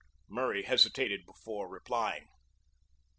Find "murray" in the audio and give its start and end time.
0.27-0.63